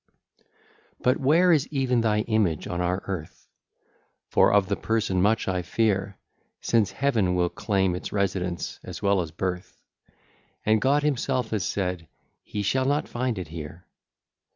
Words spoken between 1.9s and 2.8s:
thy Image